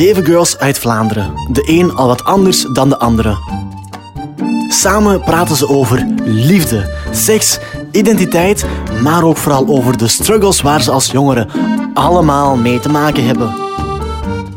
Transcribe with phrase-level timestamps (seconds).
[0.00, 1.32] Zeven girls uit Vlaanderen.
[1.52, 3.36] De een al wat anders dan de andere.
[4.68, 7.58] Samen praten ze over liefde, seks,
[7.92, 8.66] identiteit,
[9.02, 11.48] maar ook vooral over de struggles waar ze als jongeren
[11.94, 13.54] allemaal mee te maken hebben.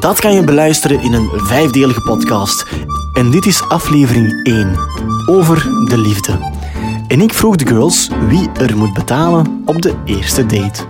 [0.00, 2.66] Dat kan je beluisteren in een vijfdelige podcast.
[3.12, 4.78] En dit is aflevering 1
[5.26, 6.38] over de liefde.
[7.08, 10.84] En ik vroeg de girls wie er moet betalen op de eerste date.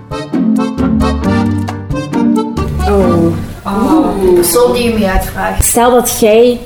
[4.35, 5.65] Persoon die je mee uitvraagt.
[5.65, 6.61] Stel dat jij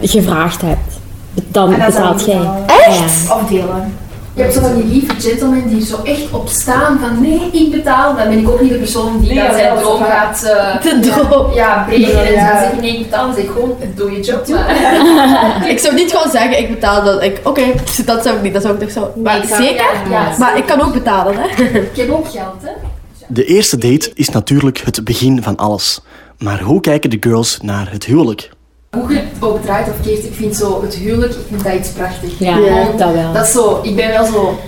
[0.00, 0.98] gevraagd hebt,
[1.34, 2.48] dan En betaalt jij.
[2.66, 3.30] Echt?
[3.30, 3.96] Of delen.
[4.34, 7.70] Je hebt zo van die lieve gentlemen die zo echt op staan van nee, ik
[7.70, 8.16] betaal.
[8.16, 11.00] Dan ben ik ook niet de persoon die Nee, dat zijn droom gaat eh, De
[11.00, 11.52] droom.
[11.54, 12.50] ja, breken en Ja.
[12.52, 13.24] dan zeg ik nee, ik betaal.
[13.26, 15.66] Dan zeg ik gewoon, doe je job maar.
[15.72, 17.22] Ik zou niet gewoon zeggen, ik betaal dat.
[17.22, 17.62] Ik, Oké,
[18.04, 18.52] dat zou ik niet.
[18.52, 19.12] Dat zou ik toch zo.
[19.22, 19.84] Maar ik zou- zeker?
[20.10, 21.64] Ja, ja, maar ik kan ook betalen, hè?
[21.78, 22.70] Ik heb ook geld, hè.
[23.28, 26.00] De eerste date is natuurlijk het begin van alles.
[26.38, 28.50] Maar hoe kijken de girls naar het huwelijk?
[28.96, 31.72] Hoe je het ook draait of keert, ik vind zo het huwelijk, ik vind dat
[31.74, 32.38] iets prachtig.
[32.38, 32.84] Ja, Ja.
[32.96, 33.32] dat wel.
[33.32, 34.58] Dat is zo, ik ben wel zo,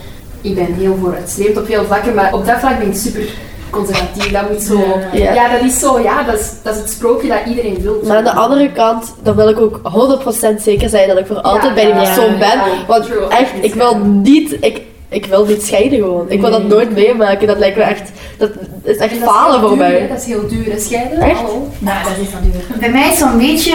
[0.40, 3.22] ik ben heel vooruitstrevend op veel vlakken, maar op dat vlak ben ik super
[3.70, 4.32] conservatief.
[4.32, 4.78] Dat moet zo,
[5.12, 5.32] Ja.
[5.34, 8.00] ja, dat is zo, ja, dat is, dat is het sprookje dat iedereen wil.
[8.06, 11.40] Maar aan de andere kant, dan wil ik ook 100% zeker zijn dat ik voor
[11.40, 12.48] altijd bij die ja, persoon ja, ben.
[12.58, 13.28] ja, Want true.
[13.28, 14.56] echt, ik wil niet...
[14.60, 14.80] Ik,
[15.14, 16.26] ik wil niet scheiden gewoon.
[16.28, 17.46] Ik wil dat nooit meemaken.
[17.46, 18.10] Dat lijkt me echt...
[18.38, 18.50] Dat
[18.82, 19.98] is echt dat falen voor duur, mij.
[20.00, 21.20] hè, Dat is heel duur, hè, scheiden.
[21.20, 21.36] Echt?
[21.40, 21.68] Hallo.
[21.78, 22.78] Nou, dat is dan duur.
[22.78, 23.74] Bij mij is zo'n beetje...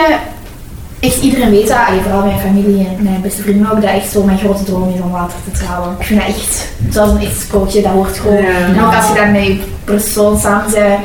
[1.00, 4.12] Echt iedereen weet dat, allee, vooral mijn familie en mijn beste vrienden ook, dat echt
[4.12, 5.96] zo mijn grote droom is om later te trouwen.
[6.00, 8.38] Ik vind dat echt, zoals een echt sprookje, dat wordt gewoon...
[8.38, 11.00] En ook als je dan met je persoon samen bent,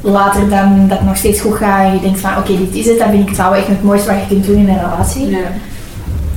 [0.00, 2.86] later dan dat het nog steeds goed gaat en je denkt van oké, dit is
[2.86, 5.38] het, dan vind ik trouwen echt het mooiste wat je kunt doen in een relatie.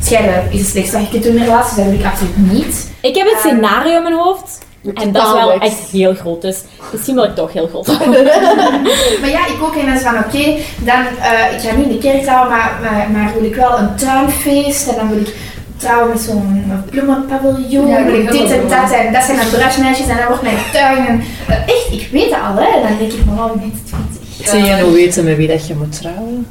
[0.10, 2.06] Scheiden is het slechtste wat je kunt doen in een relatie, dus dat wil ik
[2.06, 2.90] absoluut niet.
[3.02, 4.58] Ik heb het scenario in mijn hoofd.
[4.94, 6.42] En dat is wel echt heel groot.
[6.42, 6.58] Dus
[6.92, 7.88] misschien wil ik toch heel groot.
[9.22, 9.76] Maar ja, ik ook.
[9.76, 12.80] En dan is van oké, dan, eh, ik ga niet in de kerk trouwen, maar,
[12.82, 14.88] maar, maar wil ik wel een tuinfeest.
[14.88, 15.36] En dan wil ik
[15.78, 17.88] trouwen met zo'n bloemenpaviljoen.
[17.88, 18.92] Ja, ik ik dit en dat.
[18.92, 21.08] En dat zijn mijn bruidsmeisjes en dan wordt mijn tuin.
[21.08, 22.56] En, eh, echt, ik weet dat al.
[22.56, 22.68] Hè.
[22.76, 24.50] En dan denk ik, maar oh, het vindt echt.
[24.50, 26.48] Zie je nou weten met wie dat je moet trouwen?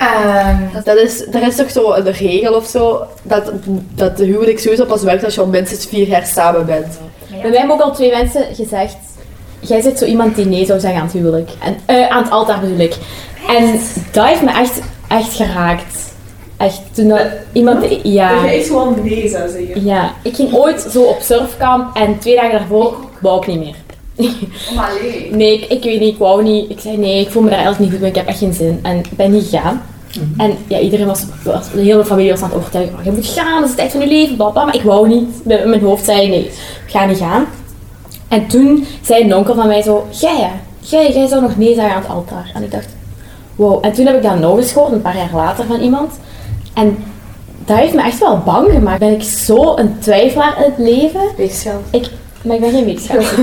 [0.00, 3.52] Ehm, Dat is, er is toch zo een regel of zo, dat,
[3.94, 6.98] dat de huwelijk sowieso pas werkt als je al minstens vier jaar samen bent.
[7.40, 8.96] Bij mij hebben ook al twee mensen gezegd...
[9.62, 11.50] Jij zit zo iemand die nee zou zeggen aan het huwelijk.
[11.62, 12.94] En, eh, aan het altaar bedoel ik.
[13.48, 13.80] En
[14.12, 16.12] dat heeft me echt, echt geraakt.
[16.56, 17.86] Echt, toen dat iemand...
[18.02, 18.46] Ja.
[18.46, 19.84] echt gewoon nee zou zeggen.
[19.84, 23.76] Ja, ik ging ooit zo op surfkamp en twee dagen daarvoor wou ik niet meer.
[24.70, 25.36] Om alleen.
[25.36, 26.70] Nee, ik, ik weet niet, ik wou niet.
[26.70, 28.52] Ik zei nee, ik voel me daar eigenlijk niet goed bij, ik heb echt geen
[28.52, 28.78] zin.
[28.82, 29.82] En ik ben niet gegaan.
[30.36, 33.26] En ja, iedereen was, was, de hele familie was aan het overtuigen, oh, je moet
[33.26, 34.50] gaan, dat is de tijd van je leven, bla.
[34.52, 35.44] Maar ik wou niet.
[35.44, 36.52] Mijn mijn hoofd zei nee, ik
[36.86, 37.46] ga niet gaan.
[38.28, 41.74] En toen zei een onkel van mij zo, jij ja, jij, jij zou nog nee
[41.74, 42.50] zeggen aan het altaar.
[42.54, 42.88] En ik dacht,
[43.56, 43.84] wow.
[43.84, 46.12] En toen heb ik dat nog eens gehoord, een paar jaar later, van iemand.
[46.74, 47.04] En
[47.64, 48.98] dat heeft me echt wel bang gemaakt.
[48.98, 51.20] Ben ik zo een twijfelaar in het leven?
[51.36, 51.80] Weegschaal.
[51.90, 52.10] Ik,
[52.42, 53.38] maar ik ben geen wetenschapper.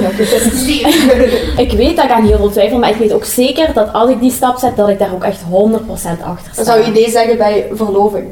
[1.66, 4.09] ik weet dat ik aan heel veel twijfel, maar ik weet ook zeker dat als
[4.09, 5.46] ik die stap zet, dat ik daar ook echt 100%
[5.90, 6.56] achter sta.
[6.56, 8.25] Dan zou je nee zeggen bij verloving.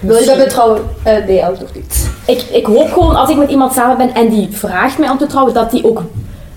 [0.00, 0.82] Wil je dat met trouwen?
[1.02, 2.10] Eh, nee, antwoord niet.
[2.26, 5.18] ik, ik hoop gewoon als ik met iemand samen ben en die vraagt mij om
[5.18, 6.02] te trouwen, dat die ook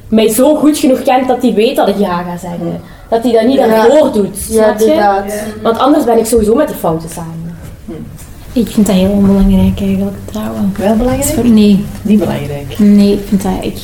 [0.08, 2.82] mij zo goed genoeg kent dat die weet dat ik ja ga zeggen.
[3.09, 3.68] Dat die dat niet Ja.
[3.68, 4.38] daarvoor doet.
[4.50, 5.34] Ja, inderdaad.
[5.62, 7.44] Want anders ben ik sowieso met de fouten samen.
[8.55, 10.73] Ik vind dat heel onbelangrijk eigenlijk, trouwen.
[10.77, 11.43] Wel belangrijk?
[11.43, 12.79] Nee, Niet belangrijk.
[12.79, 13.81] nee, ik vind dat echt...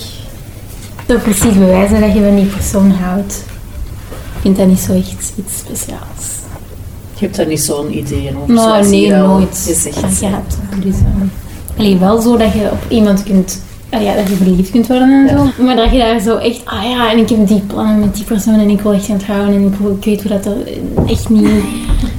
[1.06, 3.44] Toch precies bewijzen dat je van die persoon houdt.
[4.36, 6.26] Ik vind dat niet zo echt iets speciaals.
[7.14, 8.54] Je hebt daar niet zo'n idee over.
[8.54, 10.00] Nou, zoals nee, nooit gezegd.
[10.00, 10.58] van gehad.
[10.84, 13.62] Dus, eh, allee, wel zo dat je op iemand kunt...
[13.90, 15.64] ah ja, dat je verliefd kunt worden en zo.
[15.64, 16.62] Maar dat je daar zo echt...
[16.66, 19.18] Ah ja, en ik heb die plannen met die persoon en ik wil echt gaan
[19.18, 20.58] trouwen en ik, wil- ik weet hoe dat er...
[21.08, 21.50] Echt niet...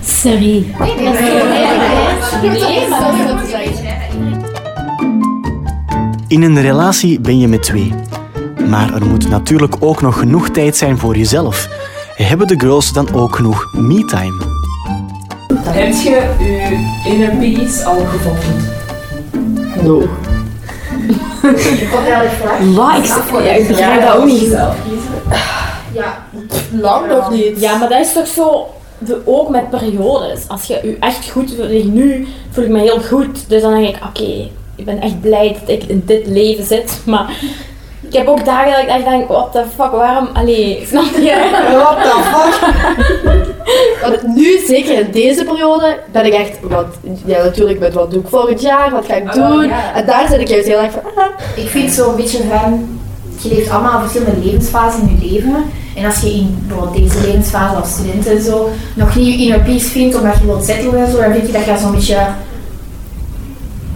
[0.04, 0.66] Sorry.
[6.29, 7.94] In een relatie ben je met twee.
[8.69, 11.69] Maar er moet natuurlijk ook nog genoeg tijd zijn voor jezelf.
[12.14, 14.44] Hebben de girls dan ook genoeg me-time?
[15.55, 18.70] Heb je je inner peace al gevonden?
[19.82, 20.00] No.
[21.56, 22.58] ik vond dat echt vraag.
[22.75, 22.96] Wat?
[22.96, 24.56] Ik, ja, ik begrijp dat ook niet.
[25.93, 26.26] Ja.
[26.70, 27.61] Lang nog niet.
[27.61, 28.67] Ja, maar dat is toch zo...
[29.25, 30.49] Ook met periodes.
[30.49, 33.49] Als je je echt goed voelt, nu voel ik me heel goed.
[33.49, 37.00] Dus dan denk ik, oké, ik ben echt blij dat ik in dit leven zit.
[37.04, 37.37] Maar
[38.00, 40.28] ik heb ook dagen dat ik echt denk, what the fuck, waarom?
[40.32, 41.50] Allee, snap je?
[41.82, 42.81] What the fuck?
[44.02, 46.87] Want nu, zeker in deze periode, ben ik echt, wat,
[47.25, 49.66] ja natuurlijk met wat doe ik volgend jaar, wat ga ik doen?
[49.66, 49.94] ja.
[49.94, 51.25] En daar zit ik juist heel erg van, ah,
[51.64, 53.00] Ik vind zo'n beetje van,
[53.43, 55.64] je leeft allemaal verschillende levensfasen in je leven.
[55.97, 59.61] En als je in bijvoorbeeld deze levensfase als student en zo nog niet je inner
[59.61, 62.27] peace vindt omdat je wilt settelen en zo, dan vind je dat je zo'n beetje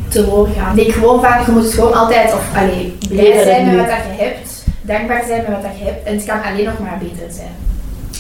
[0.09, 0.77] teloor gaat.
[0.77, 3.97] Ik denk gewoon van, je moet gewoon altijd of, allee, blij zijn met wat dat
[3.97, 6.99] je hebt, dankbaar zijn met wat dat je hebt en het kan alleen nog maar
[7.01, 7.55] beter zijn.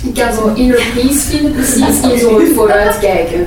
[0.02, 3.46] Ik kan zo inner peace vinden precies in zo vooruitkijken.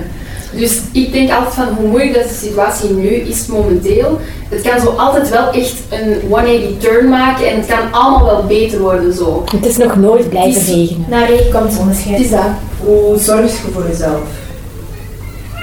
[0.52, 4.20] Dus ik denk altijd van hoe moeilijk dat de situatie nu is momenteel.
[4.50, 8.44] Het kan zo altijd wel echt een 180 turn maken en het kan allemaal wel
[8.44, 9.44] beter worden zo.
[9.56, 11.06] Het is nog nooit blijven regenen.
[11.10, 12.14] Na regen komt zonneschijn.
[12.14, 12.42] Het is dat.
[12.84, 14.20] Hoe zorg je voor jezelf?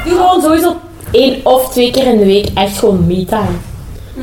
[0.06, 0.74] Gewoon sowieso
[1.10, 3.56] één of twee keer in de week echt gewoon me-time.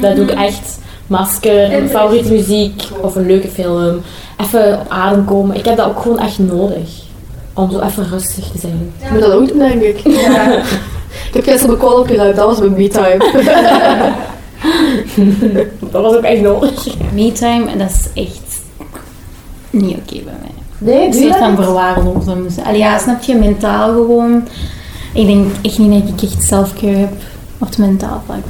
[0.01, 0.80] Dat doe ik echt.
[1.07, 4.01] Masker, En- favoriete muziek of een leuke film.
[4.42, 5.56] Even op adem komen.
[5.56, 6.89] Ik heb dat ook gewoon echt nodig.
[7.53, 8.94] Om zo even rustig te zijn.
[9.01, 10.01] Ik moet dat ook doen, denk ik.
[11.27, 13.17] Ik heb gisteren mijn call opgeruimd, dat was mijn me-time.
[15.91, 16.85] Dat was ook echt nodig.
[17.13, 18.61] Me-time, en dat is echt
[19.69, 20.51] niet oké bij mij.
[20.77, 22.45] Nee, Een soort van verwaarlozen.
[22.65, 24.47] Allee, ja, snap je, mentaal gewoon.
[25.13, 27.13] Ik denk echt niet dat ik echt self-care heb
[27.57, 28.44] op het mentaal vlak.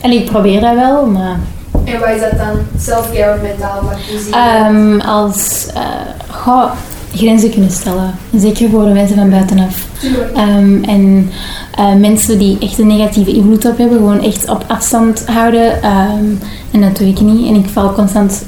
[0.00, 1.38] En ik probeer dat wel, maar
[1.84, 2.56] En wat is dat dan?
[2.78, 3.98] Self-care of mentaal vlak?
[4.12, 4.28] Dat?
[4.30, 5.82] ehm, als eh,
[6.30, 6.70] goh,
[7.14, 8.14] grenzen kunnen stellen.
[8.36, 9.86] Zeker voor de mensen van buitenaf.
[10.34, 11.30] Ehm, en
[11.74, 15.82] eh, mensen die echt een negatieve invloed op hebben, gewoon echt op afstand houden.
[15.82, 16.24] Ehm,
[16.70, 17.48] en dat doe ik niet.
[17.48, 18.44] En ik val constant.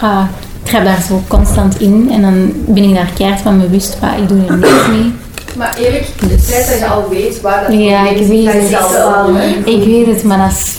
[0.00, 0.24] ah,
[0.62, 2.08] ik trap daar zo constant in.
[2.12, 5.12] En dan ben ik daar keihard van bewust, maar ik doe er niks mee.
[5.56, 8.72] Maar eerlijk, het feit dat je al weet waar dat Ja, ik weet het.
[9.64, 10.76] een- Ik weet het, maar dat is,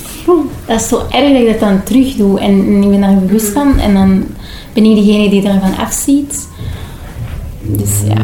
[0.66, 2.40] dat is zo erg dat ik dat dan terug doe.
[2.40, 3.80] En ik ben daar bewust van.
[3.80, 4.24] En dan
[4.74, 6.48] ben ik degene die ervan afziet.
[7.68, 8.18] Dus ja,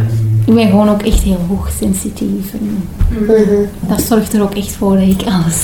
[0.46, 2.54] ik ben gewoon ook echt heel hoogsensitief.
[2.54, 2.90] En
[3.80, 5.62] dat zorgt er ook echt voor dat ik alles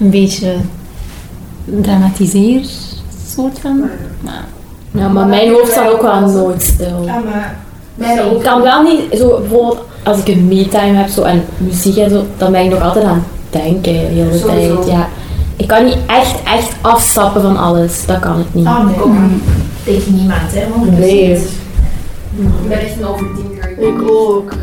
[0.00, 0.54] een beetje
[1.64, 2.60] dramatiseer.
[3.34, 3.78] Soort van.
[4.20, 4.44] Maar,
[4.90, 7.02] Ja, maar mijn hoofd staat ook wel nooit stil.
[7.04, 7.58] Ja, maar
[7.94, 11.96] Mijn Ik kan wel niet, zo bijvoorbeeld als ik een me-time heb zo, en muziek
[11.96, 14.74] en zo, dan ben ik nog altijd aan het denken de hele Sowieso.
[14.74, 14.86] tijd.
[14.90, 15.08] Ja.
[15.56, 18.06] Ik kan niet echt, echt afstappen van alles.
[18.06, 18.66] Dat kan ik niet.
[18.66, 18.96] Ah, nee.
[19.84, 20.64] Denk niemand, hè?
[20.94, 20.98] 100%.
[20.98, 21.46] Nee.
[22.38, 23.78] Ik ben echt een overthinker.
[23.78, 24.50] Ik ook.
[24.50, 24.58] Eh,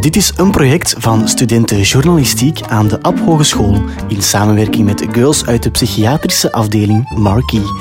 [0.00, 5.46] Dit is een project van studenten journalistiek aan de Ab Hogeschool in samenwerking met girls
[5.46, 7.72] uit de psychiatrische afdeling Marquis.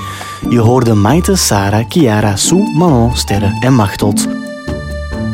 [0.50, 4.28] Je hoorde Maite, Sarah, Chiara, Sue, Manon, Sterre en Machteld.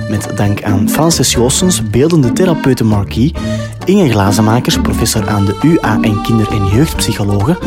[0.10, 3.32] Met dank aan Frances Joostens, beeldende therapeute Marquis,
[3.86, 7.58] Inge Glazenmakers, professor aan de UA en kinder- en jeugdpsychologe,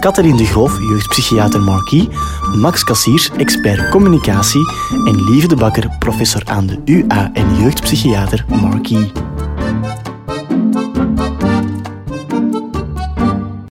[0.00, 2.06] Catherine de Groof, jeugdpsychiater Marquis,
[2.54, 4.72] Max Kassiers, expert communicatie.
[5.04, 9.12] En Lieve de Bakker, professor aan de UA en jeugdpsychiater Marquis.